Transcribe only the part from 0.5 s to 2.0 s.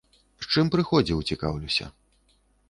чым прыходзіў, цікаўлюся.